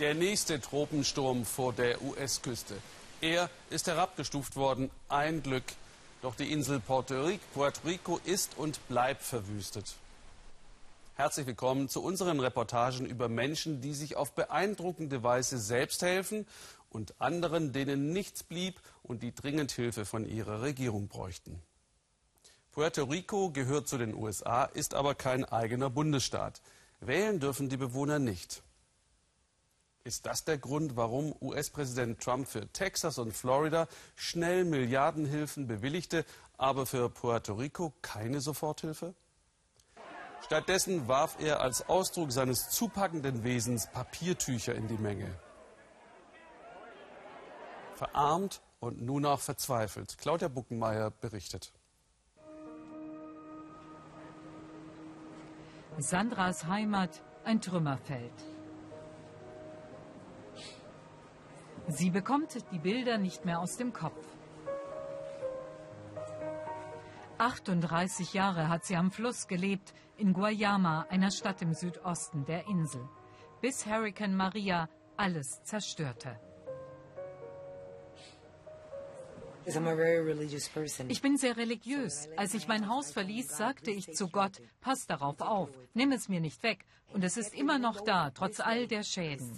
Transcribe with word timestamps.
Der 0.00 0.12
nächste 0.12 0.60
Tropensturm 0.60 1.44
vor 1.44 1.72
der 1.72 2.02
US-Küste. 2.02 2.74
Er 3.20 3.48
ist 3.70 3.86
herabgestuft 3.86 4.56
worden. 4.56 4.90
Ein 5.08 5.40
Glück. 5.40 5.62
Doch 6.20 6.34
die 6.34 6.50
Insel 6.50 6.80
Puerto 6.80 7.14
Rico 7.86 8.18
ist 8.24 8.58
und 8.58 8.80
bleibt 8.88 9.22
verwüstet. 9.22 9.94
Herzlich 11.14 11.46
willkommen 11.46 11.88
zu 11.88 12.02
unseren 12.02 12.40
Reportagen 12.40 13.06
über 13.06 13.28
Menschen, 13.28 13.82
die 13.82 13.94
sich 13.94 14.16
auf 14.16 14.32
beeindruckende 14.32 15.22
Weise 15.22 15.58
selbst 15.58 16.02
helfen 16.02 16.44
und 16.90 17.14
anderen, 17.20 17.72
denen 17.72 18.12
nichts 18.12 18.42
blieb 18.42 18.80
und 19.04 19.22
die 19.22 19.32
dringend 19.32 19.70
Hilfe 19.70 20.04
von 20.04 20.26
ihrer 20.26 20.60
Regierung 20.62 21.06
bräuchten. 21.06 21.62
Puerto 22.72 23.04
Rico 23.04 23.50
gehört 23.50 23.86
zu 23.86 23.96
den 23.96 24.12
USA, 24.12 24.64
ist 24.64 24.92
aber 24.92 25.14
kein 25.14 25.44
eigener 25.44 25.88
Bundesstaat. 25.88 26.62
Wählen 26.98 27.38
dürfen 27.38 27.68
die 27.68 27.76
Bewohner 27.76 28.18
nicht. 28.18 28.64
Ist 30.06 30.26
das 30.26 30.44
der 30.44 30.58
Grund, 30.58 30.96
warum 30.96 31.34
US-Präsident 31.40 32.20
Trump 32.20 32.46
für 32.46 32.68
Texas 32.68 33.16
und 33.16 33.32
Florida 33.32 33.88
schnell 34.16 34.66
Milliardenhilfen 34.66 35.66
bewilligte, 35.66 36.26
aber 36.58 36.84
für 36.84 37.08
Puerto 37.08 37.54
Rico 37.54 37.94
keine 38.02 38.42
Soforthilfe? 38.42 39.14
Stattdessen 40.44 41.08
warf 41.08 41.38
er 41.40 41.62
als 41.62 41.88
Ausdruck 41.88 42.32
seines 42.32 42.68
zupackenden 42.68 43.44
Wesens 43.44 43.86
Papiertücher 43.86 44.74
in 44.74 44.88
die 44.88 44.98
Menge. 44.98 45.34
Verarmt 47.94 48.60
und 48.80 49.00
nun 49.00 49.24
auch 49.24 49.40
verzweifelt. 49.40 50.18
Claudia 50.18 50.48
Buckenmeier 50.48 51.12
berichtet. 51.12 51.72
Sandras 55.96 56.66
Heimat 56.66 57.22
ein 57.44 57.62
Trümmerfeld. 57.62 58.53
Sie 61.88 62.10
bekommt 62.10 62.56
die 62.72 62.78
Bilder 62.78 63.18
nicht 63.18 63.44
mehr 63.44 63.60
aus 63.60 63.76
dem 63.76 63.92
Kopf. 63.92 64.24
38 67.38 68.32
Jahre 68.32 68.68
hat 68.68 68.84
sie 68.84 68.96
am 68.96 69.10
Fluss 69.10 69.48
gelebt, 69.48 69.92
in 70.16 70.32
Guayama, 70.32 71.06
einer 71.10 71.30
Stadt 71.30 71.60
im 71.62 71.74
Südosten 71.74 72.44
der 72.46 72.66
Insel, 72.68 73.06
bis 73.60 73.84
Hurricane 73.86 74.34
Maria 74.34 74.88
alles 75.16 75.62
zerstörte. 75.64 76.38
Ich 81.08 81.22
bin 81.22 81.36
sehr 81.38 81.56
religiös. 81.56 82.28
Als 82.36 82.54
ich 82.54 82.68
mein 82.68 82.88
Haus 82.88 83.12
verließ, 83.12 83.56
sagte 83.56 83.90
ich 83.90 84.12
zu 84.12 84.28
Gott, 84.28 84.60
pass 84.80 85.06
darauf 85.06 85.40
auf, 85.40 85.70
nimm 85.94 86.12
es 86.12 86.28
mir 86.28 86.40
nicht 86.40 86.62
weg. 86.62 86.84
Und 87.12 87.24
es 87.24 87.36
ist 87.36 87.54
immer 87.54 87.78
noch 87.78 88.02
da, 88.02 88.30
trotz 88.30 88.60
all 88.60 88.86
der 88.86 89.02
Schäden. 89.02 89.56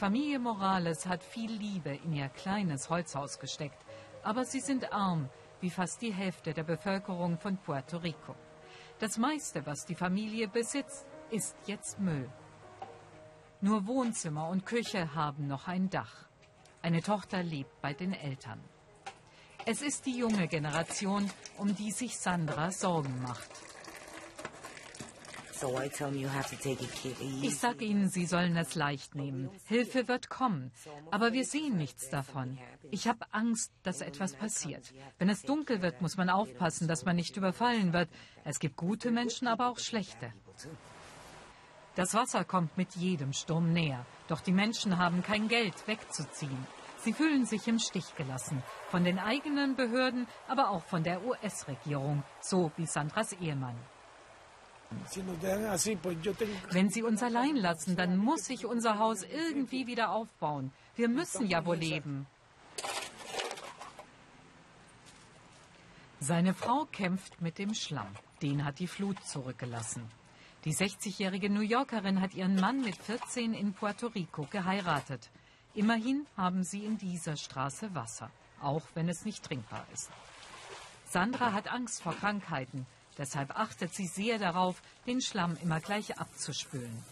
Familie 0.00 0.38
Morales 0.38 1.04
hat 1.04 1.22
viel 1.22 1.52
Liebe 1.52 1.90
in 1.90 2.14
ihr 2.14 2.30
kleines 2.30 2.88
Holzhaus 2.88 3.38
gesteckt. 3.38 3.76
Aber 4.22 4.46
sie 4.46 4.60
sind 4.60 4.94
arm, 4.94 5.28
wie 5.60 5.68
fast 5.68 6.00
die 6.00 6.14
Hälfte 6.14 6.54
der 6.54 6.62
Bevölkerung 6.64 7.36
von 7.36 7.58
Puerto 7.58 7.98
Rico. 7.98 8.34
Das 8.98 9.18
meiste, 9.18 9.66
was 9.66 9.84
die 9.84 9.94
Familie 9.94 10.48
besitzt, 10.48 11.04
ist 11.30 11.54
jetzt 11.66 12.00
Müll. 12.00 12.30
Nur 13.60 13.86
Wohnzimmer 13.86 14.48
und 14.48 14.64
Küche 14.64 15.14
haben 15.14 15.46
noch 15.46 15.68
ein 15.68 15.90
Dach. 15.90 16.30
Eine 16.80 17.02
Tochter 17.02 17.42
lebt 17.42 17.82
bei 17.82 17.92
den 17.92 18.14
Eltern. 18.14 18.64
Es 19.66 19.82
ist 19.82 20.06
die 20.06 20.16
junge 20.16 20.48
Generation, 20.48 21.30
um 21.58 21.74
die 21.74 21.90
sich 21.90 22.18
Sandra 22.18 22.70
Sorgen 22.70 23.20
macht. 23.20 23.50
Ich 27.42 27.58
sage 27.58 27.84
ihnen, 27.84 28.08
sie 28.08 28.26
sollen 28.26 28.56
es 28.56 28.74
leicht 28.74 29.14
nehmen. 29.14 29.50
Hilfe 29.66 30.08
wird 30.08 30.28
kommen. 30.28 30.72
Aber 31.10 31.32
wir 31.32 31.44
sehen 31.44 31.76
nichts 31.76 32.08
davon. 32.08 32.58
Ich 32.90 33.06
habe 33.06 33.26
Angst, 33.32 33.72
dass 33.82 34.00
etwas 34.00 34.34
passiert. 34.34 34.92
Wenn 35.18 35.28
es 35.28 35.42
dunkel 35.42 35.82
wird, 35.82 36.00
muss 36.00 36.16
man 36.16 36.30
aufpassen, 36.30 36.88
dass 36.88 37.04
man 37.04 37.16
nicht 37.16 37.36
überfallen 37.36 37.92
wird. 37.92 38.08
Es 38.44 38.58
gibt 38.58 38.76
gute 38.76 39.10
Menschen, 39.10 39.48
aber 39.48 39.68
auch 39.68 39.78
schlechte. 39.78 40.32
Das 41.94 42.14
Wasser 42.14 42.44
kommt 42.44 42.78
mit 42.78 42.94
jedem 42.94 43.32
Sturm 43.32 43.72
näher. 43.72 44.06
Doch 44.28 44.40
die 44.40 44.52
Menschen 44.52 44.98
haben 44.98 45.22
kein 45.22 45.48
Geld 45.48 45.86
wegzuziehen. 45.86 46.66
Sie 46.98 47.12
fühlen 47.12 47.46
sich 47.46 47.66
im 47.66 47.78
Stich 47.78 48.14
gelassen. 48.14 48.62
Von 48.90 49.04
den 49.04 49.18
eigenen 49.18 49.74
Behörden, 49.74 50.26
aber 50.48 50.70
auch 50.70 50.84
von 50.84 51.02
der 51.02 51.24
US-Regierung. 51.24 52.22
So 52.40 52.70
wie 52.76 52.86
Sandras 52.86 53.32
Ehemann. 53.34 53.76
Wenn 56.70 56.90
Sie 56.90 57.02
uns 57.02 57.22
allein 57.22 57.56
lassen, 57.56 57.96
dann 57.96 58.16
muss 58.16 58.46
sich 58.46 58.66
unser 58.66 58.98
Haus 58.98 59.22
irgendwie 59.22 59.86
wieder 59.86 60.10
aufbauen. 60.10 60.72
Wir 60.96 61.08
müssen 61.08 61.46
ja 61.46 61.64
wohl 61.64 61.76
leben. 61.76 62.26
Seine 66.18 66.54
Frau 66.54 66.86
kämpft 66.92 67.40
mit 67.40 67.58
dem 67.58 67.72
Schlamm. 67.74 68.08
Den 68.42 68.64
hat 68.64 68.78
die 68.78 68.86
Flut 68.86 69.16
zurückgelassen. 69.24 70.02
Die 70.64 70.74
60-jährige 70.74 71.48
New 71.48 71.62
Yorkerin 71.62 72.20
hat 72.20 72.34
ihren 72.34 72.56
Mann 72.56 72.82
mit 72.82 72.96
14 72.96 73.54
in 73.54 73.72
Puerto 73.72 74.08
Rico 74.08 74.46
geheiratet. 74.50 75.30
Immerhin 75.74 76.26
haben 76.36 76.64
sie 76.64 76.84
in 76.84 76.98
dieser 76.98 77.36
Straße 77.36 77.94
Wasser, 77.94 78.30
auch 78.60 78.82
wenn 78.94 79.08
es 79.08 79.24
nicht 79.24 79.44
trinkbar 79.44 79.86
ist. 79.94 80.10
Sandra 81.06 81.52
hat 81.52 81.72
Angst 81.72 82.02
vor 82.02 82.14
Krankheiten. 82.14 82.86
Deshalb 83.18 83.58
achtet 83.58 83.94
sie 83.94 84.06
sehr 84.06 84.38
darauf, 84.38 84.82
den 85.06 85.20
Schlamm 85.20 85.56
immer 85.62 85.80
gleich 85.80 86.18
abzuspülen. 86.18 87.04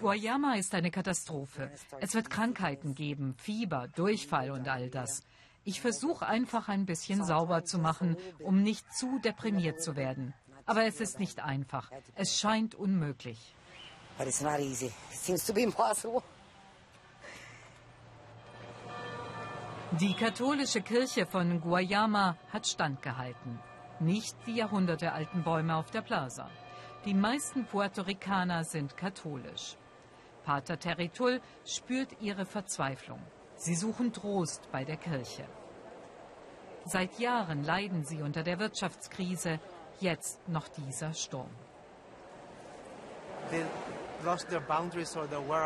Guayama 0.00 0.54
ist 0.54 0.74
eine 0.74 0.90
Katastrophe. 0.90 1.70
Es 2.00 2.14
wird 2.14 2.30
Krankheiten 2.30 2.94
geben, 2.94 3.34
Fieber, 3.38 3.88
Durchfall 3.88 4.50
und 4.50 4.66
all 4.68 4.88
das. 4.88 5.22
Ich 5.64 5.80
versuche 5.80 6.26
einfach 6.26 6.68
ein 6.68 6.86
bisschen 6.86 7.22
sauber 7.24 7.64
zu 7.64 7.78
machen, 7.78 8.16
um 8.38 8.62
nicht 8.62 8.92
zu 8.94 9.18
deprimiert 9.18 9.82
zu 9.82 9.94
werden. 9.94 10.32
Aber 10.64 10.84
es 10.84 11.00
ist 11.00 11.18
nicht 11.18 11.40
einfach. 11.40 11.90
Es 12.14 12.38
scheint 12.38 12.74
unmöglich. 12.74 13.54
But 14.16 14.26
it's 14.26 14.40
not 14.40 14.58
easy. 14.60 14.86
It 14.86 15.18
seems 15.18 15.44
to 15.46 15.52
be 15.52 15.62
impossible. 15.62 16.22
Die 20.00 20.14
katholische 20.14 20.80
Kirche 20.80 21.26
von 21.26 21.60
Guayama 21.60 22.34
hat 22.50 22.66
standgehalten. 22.66 23.58
Nicht 23.98 24.34
die 24.46 24.54
jahrhundertealten 24.54 25.42
Bäume 25.42 25.76
auf 25.76 25.90
der 25.90 26.00
Plaza. 26.00 26.48
Die 27.04 27.12
meisten 27.12 27.66
Puerto 27.66 28.00
Ricaner 28.00 28.64
sind 28.64 28.96
katholisch. 28.96 29.76
Pater 30.42 30.78
Territul 30.78 31.42
spürt 31.66 32.16
ihre 32.22 32.46
Verzweiflung. 32.46 33.20
Sie 33.56 33.74
suchen 33.74 34.10
Trost 34.14 34.72
bei 34.72 34.84
der 34.86 34.96
Kirche. 34.96 35.44
Seit 36.86 37.18
Jahren 37.18 37.62
leiden 37.62 38.02
sie 38.04 38.22
unter 38.22 38.42
der 38.42 38.58
Wirtschaftskrise, 38.58 39.60
jetzt 40.00 40.48
noch 40.48 40.68
dieser 40.68 41.12
Sturm. 41.12 41.50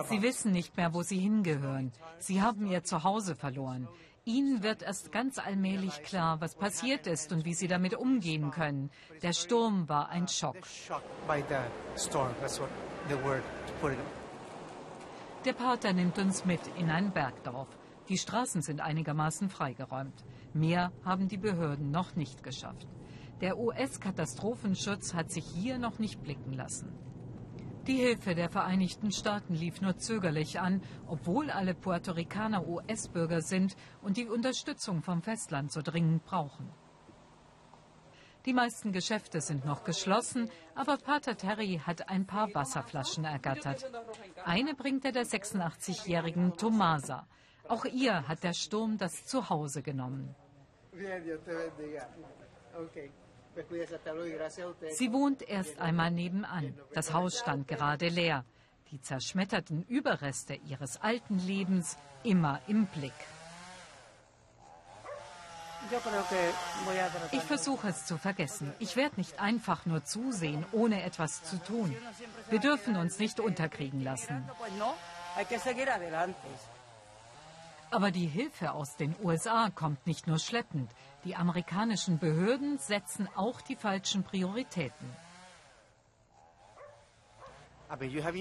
Sie 0.08 0.22
wissen 0.22 0.52
nicht 0.52 0.76
mehr, 0.76 0.92
wo 0.92 1.02
sie 1.02 1.18
hingehören. 1.18 1.92
Sie 2.18 2.42
haben 2.42 2.66
ihr 2.66 2.82
Zuhause 2.82 3.36
verloren. 3.36 3.88
Ihnen 4.26 4.62
wird 4.62 4.82
erst 4.82 5.12
ganz 5.12 5.38
allmählich 5.38 6.02
klar, 6.02 6.40
was 6.40 6.54
passiert 6.54 7.06
ist 7.06 7.30
und 7.32 7.44
wie 7.44 7.52
Sie 7.52 7.68
damit 7.68 7.94
umgehen 7.94 8.50
können. 8.50 8.90
Der 9.22 9.34
Sturm 9.34 9.86
war 9.86 10.08
ein 10.08 10.28
Schock. 10.28 10.56
Der 15.44 15.52
Pater 15.52 15.92
nimmt 15.92 16.18
uns 16.18 16.46
mit 16.46 16.60
in 16.78 16.88
ein 16.88 17.12
Bergdorf. 17.12 17.68
Die 18.08 18.16
Straßen 18.16 18.62
sind 18.62 18.80
einigermaßen 18.80 19.50
freigeräumt. 19.50 20.24
Mehr 20.54 20.90
haben 21.04 21.28
die 21.28 21.36
Behörden 21.36 21.90
noch 21.90 22.16
nicht 22.16 22.42
geschafft. 22.42 22.86
Der 23.42 23.58
US-Katastrophenschutz 23.58 25.12
hat 25.12 25.30
sich 25.30 25.44
hier 25.44 25.76
noch 25.76 25.98
nicht 25.98 26.22
blicken 26.22 26.54
lassen. 26.54 26.90
Die 27.86 27.96
Hilfe 27.96 28.34
der 28.34 28.48
Vereinigten 28.48 29.12
Staaten 29.12 29.54
lief 29.54 29.82
nur 29.82 29.98
zögerlich 29.98 30.58
an, 30.58 30.80
obwohl 31.06 31.50
alle 31.50 31.74
Puerto 31.74 32.12
Ricaner 32.12 32.66
US-Bürger 32.66 33.42
sind 33.42 33.76
und 34.00 34.16
die 34.16 34.26
Unterstützung 34.26 35.02
vom 35.02 35.20
Festland 35.20 35.70
so 35.70 35.82
dringend 35.82 36.24
brauchen. 36.24 36.72
Die 38.46 38.54
meisten 38.54 38.92
Geschäfte 38.92 39.42
sind 39.42 39.66
noch 39.66 39.84
geschlossen, 39.84 40.50
aber 40.74 40.96
Pater 40.96 41.36
Terry 41.36 41.80
hat 41.84 42.08
ein 42.08 42.26
paar 42.26 42.54
Wasserflaschen 42.54 43.26
ergattert. 43.26 43.84
Eine 44.44 44.74
bringt 44.74 45.04
er 45.04 45.12
der 45.12 45.26
86-jährigen 45.26 46.56
Tomasa. 46.56 47.26
Auch 47.68 47.84
ihr 47.84 48.26
hat 48.26 48.44
der 48.44 48.54
Sturm 48.54 48.96
das 48.96 49.26
Zuhause 49.26 49.82
genommen. 49.82 50.34
Okay. 52.76 53.10
Sie 54.90 55.12
wohnt 55.12 55.42
erst 55.42 55.78
einmal 55.80 56.10
nebenan. 56.10 56.74
Das 56.92 57.12
Haus 57.12 57.38
stand 57.38 57.68
gerade 57.68 58.08
leer. 58.08 58.44
Die 58.90 59.00
zerschmetterten 59.00 59.84
Überreste 59.88 60.54
ihres 60.54 61.00
alten 61.00 61.38
Lebens 61.38 61.98
immer 62.22 62.60
im 62.66 62.86
Blick. 62.86 63.12
Ich 67.32 67.42
versuche 67.42 67.88
es 67.88 68.06
zu 68.06 68.16
vergessen. 68.16 68.72
Ich 68.78 68.96
werde 68.96 69.16
nicht 69.16 69.38
einfach 69.38 69.84
nur 69.86 70.04
zusehen, 70.04 70.64
ohne 70.72 71.02
etwas 71.02 71.42
zu 71.42 71.62
tun. 71.62 71.94
Wir 72.48 72.58
dürfen 72.58 72.96
uns 72.96 73.18
nicht 73.18 73.40
unterkriegen 73.40 74.02
lassen. 74.02 74.48
Aber 77.94 78.10
die 78.10 78.26
Hilfe 78.26 78.72
aus 78.72 78.96
den 78.96 79.14
USA 79.22 79.70
kommt 79.70 80.04
nicht 80.04 80.26
nur 80.26 80.40
schleppend. 80.40 80.90
Die 81.22 81.36
amerikanischen 81.36 82.18
Behörden 82.18 82.76
setzen 82.78 83.28
auch 83.36 83.60
die 83.60 83.76
falschen 83.76 84.24
Prioritäten. 84.24 85.06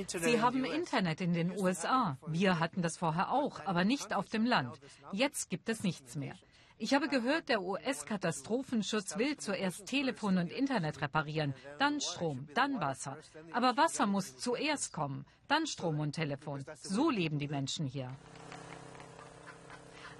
Sie 0.07 0.41
haben 0.41 0.65
Internet 0.65 1.21
in 1.21 1.33
den 1.33 1.51
USA. 1.51 2.17
Wir 2.25 2.57
hatten 2.57 2.81
das 2.81 2.97
vorher 2.97 3.31
auch, 3.31 3.63
aber 3.63 3.85
nicht 3.85 4.11
auf 4.15 4.27
dem 4.27 4.47
Land. 4.47 4.75
Jetzt 5.11 5.51
gibt 5.51 5.69
es 5.69 5.83
nichts 5.83 6.15
mehr. 6.15 6.33
Ich 6.79 6.95
habe 6.95 7.07
gehört, 7.07 7.49
der 7.49 7.61
US-Katastrophenschutz 7.61 9.19
will 9.19 9.37
zuerst 9.37 9.85
Telefon 9.85 10.39
und 10.39 10.51
Internet 10.51 10.99
reparieren, 10.99 11.53
dann 11.77 12.01
Strom, 12.01 12.47
dann 12.55 12.81
Wasser. 12.81 13.17
Aber 13.53 13.77
Wasser 13.77 14.07
muss 14.07 14.35
zuerst 14.35 14.93
kommen, 14.93 15.25
dann 15.47 15.67
Strom 15.67 15.99
und 15.99 16.13
Telefon. 16.13 16.65
So 16.81 17.11
leben 17.11 17.37
die 17.37 17.47
Menschen 17.47 17.85
hier. 17.85 18.09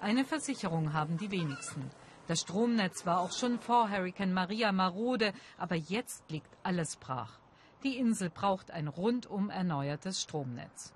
Eine 0.04 0.26
Versicherung 0.26 0.92
haben 0.92 1.16
die 1.16 1.30
wenigsten. 1.30 1.90
Das 2.28 2.42
Stromnetz 2.42 3.06
war 3.06 3.20
auch 3.20 3.32
schon 3.32 3.58
vor 3.58 3.88
Hurricane 3.88 4.34
Maria 4.34 4.70
marode, 4.70 5.32
aber 5.56 5.76
jetzt 5.76 6.30
liegt 6.30 6.58
alles 6.62 6.96
brach. 6.96 7.38
Die 7.84 7.96
Insel 7.96 8.28
braucht 8.28 8.70
ein 8.70 8.88
rundum 8.88 9.48
erneuertes 9.48 10.20
Stromnetz. 10.20 10.92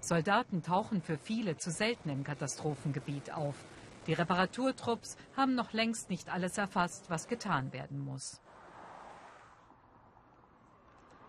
Soldaten 0.00 0.62
tauchen 0.62 1.02
für 1.02 1.18
viele 1.18 1.58
zu 1.58 1.70
selten 1.70 2.08
im 2.08 2.24
Katastrophengebiet 2.24 3.34
auf. 3.34 3.56
Die 4.06 4.14
Reparaturtrupps 4.14 5.18
haben 5.36 5.54
noch 5.54 5.74
längst 5.74 6.08
nicht 6.08 6.30
alles 6.30 6.56
erfasst, 6.56 7.10
was 7.10 7.28
getan 7.28 7.74
werden 7.74 8.02
muss. 8.02 8.40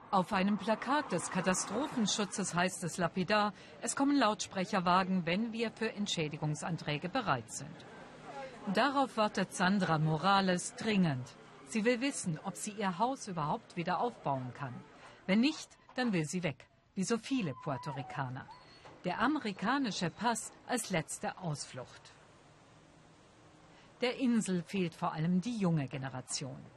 Auf 0.10 0.32
einem 0.32 0.58
Plakat 0.58 1.12
des 1.12 1.30
Katastrophenschutzes 1.32 2.56
heißt 2.56 2.82
es 2.86 2.98
lapidar, 2.98 3.54
es 3.82 3.94
kommen 3.98 4.16
Lautsprecherwagen, 4.16 5.26
wenn 5.26 5.52
wir 5.52 5.70
für 5.70 5.92
Entschädigungsanträge 5.94 7.10
bereit 7.10 7.52
sind. 7.52 7.76
Darauf 8.74 9.18
wartet 9.18 9.54
Sandra 9.54 9.98
Morales 9.98 10.76
dringend. 10.76 11.28
Sie 11.68 11.84
will 11.84 12.00
wissen, 12.00 12.40
ob 12.46 12.56
sie 12.56 12.72
ihr 12.72 12.98
Haus 12.98 13.28
überhaupt 13.28 13.76
wieder 13.76 14.00
aufbauen 14.00 14.54
kann. 14.54 14.74
Wenn 15.26 15.42
nicht, 15.42 15.70
dann 15.96 16.14
will 16.14 16.24
sie 16.24 16.42
weg, 16.42 16.66
wie 16.96 17.04
so 17.04 17.18
viele 17.18 17.54
Puerto 17.64 17.92
Ricaner. 17.92 18.48
Der 19.04 19.20
amerikanische 19.20 20.10
Pass 20.10 20.54
als 20.68 20.90
letzte 20.90 21.38
Ausflucht. 21.38 22.14
Der 24.00 24.18
Insel 24.18 24.64
fehlt 24.64 24.94
vor 24.94 25.12
allem 25.12 25.42
die 25.42 25.58
junge 25.58 25.90
Generation. 25.90 26.77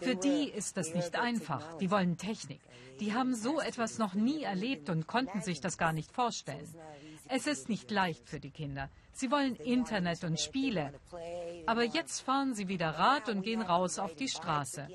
Für 0.00 0.16
die 0.16 0.48
ist 0.48 0.76
das 0.76 0.94
nicht 0.94 1.16
einfach. 1.16 1.78
Die 1.78 1.90
wollen 1.90 2.16
Technik. 2.16 2.60
Die 3.00 3.12
haben 3.12 3.34
so 3.34 3.60
etwas 3.60 3.98
noch 3.98 4.14
nie 4.14 4.42
erlebt 4.42 4.88
und 4.88 5.06
konnten 5.06 5.42
sich 5.42 5.60
das 5.60 5.76
gar 5.76 5.92
nicht 5.92 6.12
vorstellen. 6.12 6.68
Es 7.28 7.46
ist 7.46 7.68
nicht 7.68 7.90
leicht 7.90 8.28
für 8.28 8.40
die 8.40 8.50
Kinder. 8.50 8.88
Sie 9.12 9.30
wollen 9.30 9.56
Internet 9.56 10.24
und 10.24 10.40
Spiele. 10.40 10.92
Aber 11.66 11.84
jetzt 11.84 12.20
fahren 12.20 12.54
sie 12.54 12.68
wieder 12.68 12.90
Rad 12.90 13.28
und 13.28 13.42
gehen 13.42 13.62
raus 13.62 13.98
auf 13.98 14.14
die 14.14 14.28
Straße. 14.28 14.88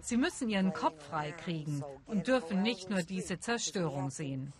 Sie 0.00 0.16
müssen 0.16 0.48
ihren 0.48 0.72
Kopf 0.72 1.02
frei 1.08 1.32
kriegen 1.32 1.82
und 2.06 2.26
dürfen 2.26 2.62
nicht 2.62 2.90
nur 2.90 3.02
diese 3.02 3.38
Zerstörung 3.38 4.10
sehen. 4.10 4.52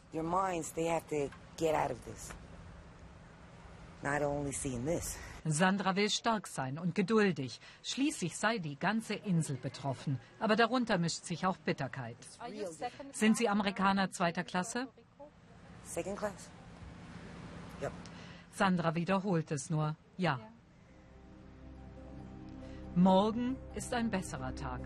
Sandra 5.44 5.96
will 5.96 6.08
stark 6.08 6.46
sein 6.46 6.78
und 6.78 6.94
geduldig. 6.94 7.60
Schließlich 7.82 8.36
sei 8.36 8.58
die 8.58 8.78
ganze 8.78 9.14
Insel 9.14 9.56
betroffen. 9.56 10.20
Aber 10.38 10.54
darunter 10.54 10.98
mischt 10.98 11.24
sich 11.24 11.46
auch 11.46 11.56
Bitterkeit. 11.56 12.16
Sind 13.12 13.36
Sie 13.36 13.48
Amerikaner 13.48 14.10
zweiter 14.10 14.44
Klasse? 14.44 14.88
Second 15.84 16.18
class. 16.18 16.50
Sandra 18.52 18.94
wiederholt 18.94 19.50
es 19.50 19.70
nur. 19.70 19.96
Ja. 20.16 20.38
Morgen 22.94 23.56
ist 23.74 23.92
ein 23.94 24.10
besserer 24.10 24.54
Tag. 24.54 24.80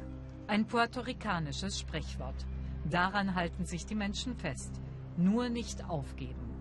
Ein 0.47 0.67
puerto-ricanisches 0.67 1.81
Sprichwort. 1.81 2.47
Daran 2.89 3.35
halten 3.35 3.67
sich 3.67 3.85
die 3.85 3.97
Menschen 3.97 4.37
fest. 4.37 4.81
Nur 5.17 5.49
nicht 5.49 5.85
aufgeben. 5.85 6.56